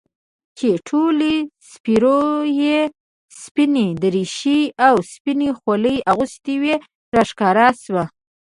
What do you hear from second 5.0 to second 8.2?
سپينې خولۍ اغوستې وې راښکاره سوه.